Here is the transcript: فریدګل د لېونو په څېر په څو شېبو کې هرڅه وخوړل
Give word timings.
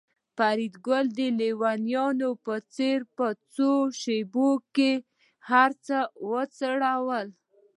فریدګل 0.37 1.05
د 1.17 1.19
لېونو 1.39 2.29
په 2.45 2.53
څېر 2.75 2.99
په 3.17 3.27
څو 3.55 3.71
شېبو 4.01 4.49
کې 4.75 4.91
هرڅه 5.49 5.99
وخوړل 6.29 7.27